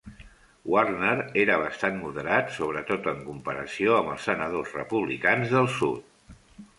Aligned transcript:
Warner 0.75 1.17
era 1.41 1.57
bastant 1.63 1.99
moderat, 2.05 2.49
sobretot 2.55 3.09
en 3.11 3.21
comparació 3.27 3.93
amb 3.99 4.15
els 4.15 4.25
senadors 4.31 4.73
republicans 4.79 5.53
del 5.57 5.69
sud. 5.77 6.33